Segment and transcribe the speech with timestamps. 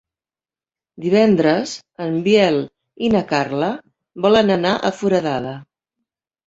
[1.05, 1.75] Divendres
[2.07, 2.59] en Biel
[3.09, 3.71] i na Carla
[4.29, 5.59] volen anar a Foradada.